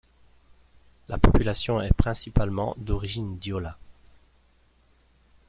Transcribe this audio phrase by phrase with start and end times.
[1.09, 3.77] La population est principalement d'origine diola.